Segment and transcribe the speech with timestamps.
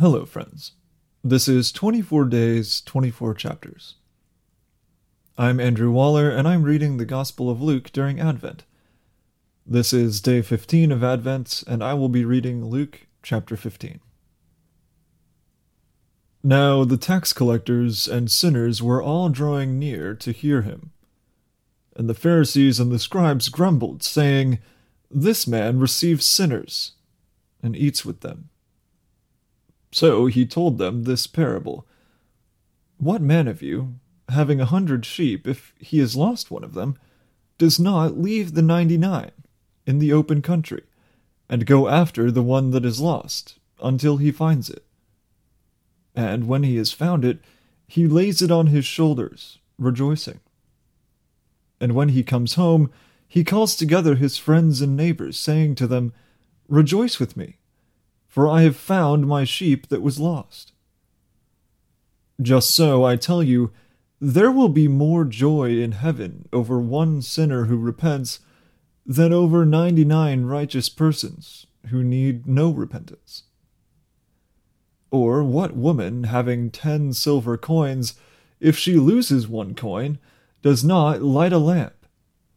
[0.00, 0.72] Hello, friends.
[1.22, 3.96] This is 24 Days, 24 Chapters.
[5.36, 8.64] I'm Andrew Waller, and I'm reading the Gospel of Luke during Advent.
[9.66, 14.00] This is day 15 of Advent, and I will be reading Luke chapter 15.
[16.42, 20.92] Now the tax collectors and sinners were all drawing near to hear him.
[21.94, 24.60] And the Pharisees and the scribes grumbled, saying,
[25.10, 26.92] This man receives sinners
[27.62, 28.48] and eats with them.
[29.92, 31.86] So he told them this parable
[32.98, 33.96] What man of you,
[34.28, 36.96] having a hundred sheep, if he has lost one of them,
[37.58, 39.32] does not leave the ninety nine
[39.86, 40.84] in the open country,
[41.48, 44.84] and go after the one that is lost, until he finds it?
[46.14, 47.40] And when he has found it,
[47.86, 50.40] he lays it on his shoulders, rejoicing.
[51.80, 52.90] And when he comes home,
[53.26, 56.12] he calls together his friends and neighbors, saying to them,
[56.68, 57.56] Rejoice with me
[58.30, 60.72] for I have found my sheep that was lost.
[62.40, 63.72] Just so, I tell you,
[64.20, 68.38] there will be more joy in heaven over one sinner who repents
[69.04, 73.42] than over ninety nine righteous persons who need no repentance.
[75.10, 78.14] Or what woman, having ten silver coins,
[78.60, 80.18] if she loses one coin,
[80.62, 82.06] does not light a lamp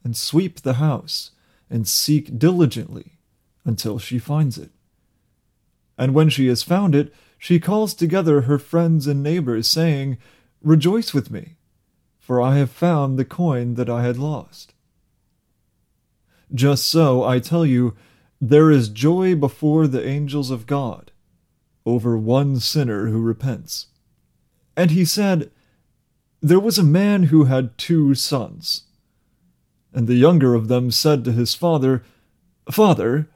[0.03, 1.31] and sweep the house
[1.67, 3.17] and seek diligently
[3.65, 4.69] until she finds it?
[5.97, 10.17] And when she has found it, she calls together her friends and neighbors, saying,
[10.61, 11.55] Rejoice with me,
[12.19, 14.73] for I have found the coin that I had lost.
[16.53, 17.95] Just so, I tell you,
[18.39, 21.11] there is joy before the angels of God
[21.85, 23.87] over one sinner who repents.
[24.75, 25.51] And he said,
[26.41, 28.83] There was a man who had two sons.
[29.93, 32.03] And the younger of them said to his father,
[32.71, 33.27] Father,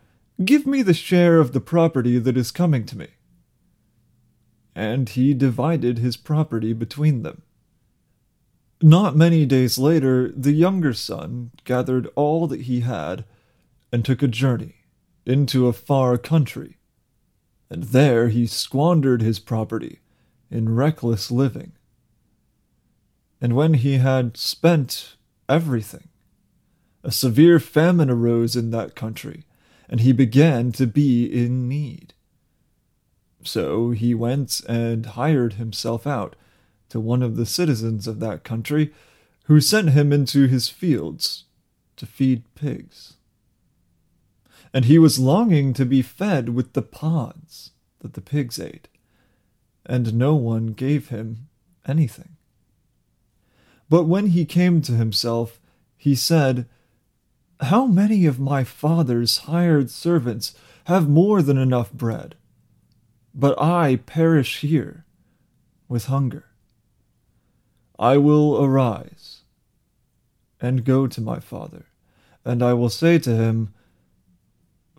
[0.43, 3.07] Give me the share of the property that is coming to me.
[4.75, 7.41] And he divided his property between them.
[8.79, 13.25] Not many days later, the younger son gathered all that he had
[13.91, 14.75] and took a journey
[15.25, 16.77] into a far country.
[17.71, 20.01] And there he squandered his property
[20.51, 21.71] in reckless living.
[23.41, 25.15] And when he had spent
[25.49, 26.09] everything,
[27.03, 29.45] a severe famine arose in that country
[29.89, 32.13] and he began to be in need.
[33.43, 36.35] So he went and hired himself out
[36.89, 38.93] to one of the citizens of that country,
[39.45, 41.45] who sent him into his fields
[41.95, 43.13] to feed pigs.
[44.73, 48.89] And he was longing to be fed with the pods that the pigs ate,
[49.85, 51.47] and no one gave him
[51.87, 52.35] anything.
[53.89, 55.61] But when he came to himself,
[55.95, 56.67] he said,
[57.61, 60.53] how many of my father's hired servants
[60.85, 62.35] have more than enough bread?
[63.33, 65.05] But I perish here
[65.87, 66.45] with hunger.
[67.99, 69.41] I will arise
[70.61, 71.85] and go to my father,
[72.45, 73.73] and I will say to him,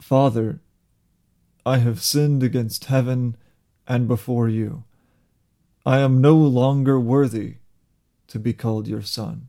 [0.01, 0.61] Father,
[1.65, 3.37] I have sinned against heaven
[3.87, 4.85] and before you.
[5.85, 7.57] I am no longer worthy
[8.29, 9.49] to be called your son.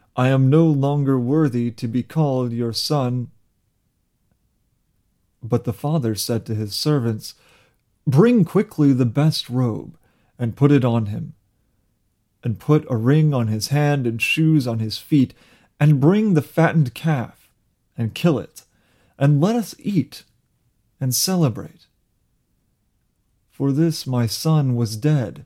[0.15, 3.31] I am no longer worthy to be called your son.
[5.41, 7.35] But the father said to his servants,
[8.05, 9.97] Bring quickly the best robe,
[10.37, 11.33] and put it on him,
[12.43, 15.33] and put a ring on his hand and shoes on his feet,
[15.79, 17.51] and bring the fattened calf,
[17.97, 18.63] and kill it,
[19.17, 20.23] and let us eat
[20.99, 21.87] and celebrate.
[23.49, 25.45] For this my son was dead,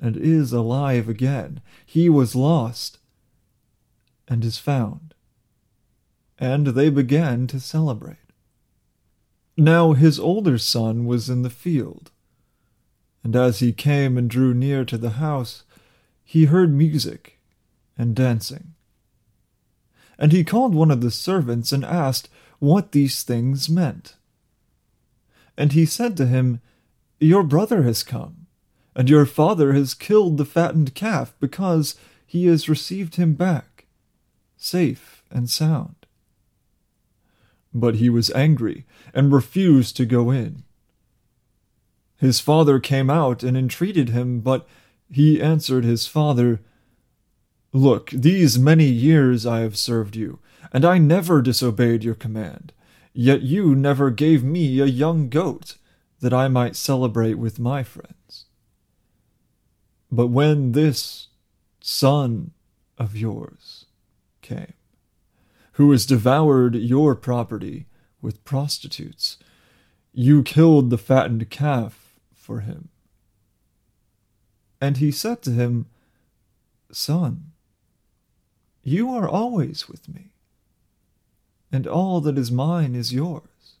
[0.00, 1.60] and is alive again.
[1.84, 2.98] He was lost
[4.28, 5.14] and is found.
[6.38, 8.16] And they began to celebrate.
[9.56, 12.10] Now his older son was in the field,
[13.24, 15.64] and as he came and drew near to the house,
[16.22, 17.38] he heard music
[17.96, 18.74] and dancing.
[20.18, 24.16] And he called one of the servants and asked what these things meant.
[25.56, 26.60] And he said to him,
[27.18, 28.46] Your brother has come,
[28.94, 31.96] and your father has killed the fattened calf, because
[32.26, 33.75] he has received him back
[34.56, 36.06] safe and sound.
[37.72, 40.64] But he was angry and refused to go in.
[42.16, 44.66] His father came out and entreated him, but
[45.10, 46.60] he answered his father,
[47.72, 50.38] Look, these many years I have served you,
[50.72, 52.72] and I never disobeyed your command.
[53.12, 55.76] Yet you never gave me a young goat,
[56.20, 58.46] that I might celebrate with my friends.
[60.10, 61.28] But when this
[61.80, 62.52] son
[62.98, 63.85] of yours
[64.46, 64.74] came,
[65.72, 67.86] who has devoured your property
[68.22, 69.38] with prostitutes,
[70.12, 72.88] you killed the fattened calf for him.
[74.80, 75.86] And he said to him,
[76.92, 77.52] Son,
[78.82, 80.30] you are always with me,
[81.72, 83.78] and all that is mine is yours.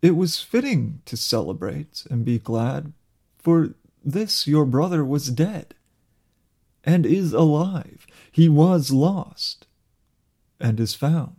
[0.00, 2.92] It was fitting to celebrate and be glad,
[3.38, 3.74] for
[4.04, 5.74] this your brother was dead,
[6.88, 8.06] and is alive.
[8.32, 9.66] He was lost,
[10.58, 11.36] and is found.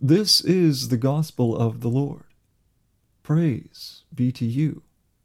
[0.00, 2.24] This is the gospel of the Lord.
[3.22, 4.82] Praise be to you,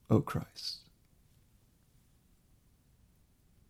[0.10, 0.90] O Christ.